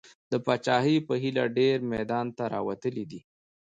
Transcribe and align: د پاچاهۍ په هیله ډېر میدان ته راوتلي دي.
د 0.31 0.33
پاچاهۍ 0.45 0.97
په 1.07 1.13
هیله 1.23 1.45
ډېر 1.57 1.77
میدان 1.93 2.27
ته 2.37 2.43
راوتلي 2.53 3.03
دي. 3.11 3.21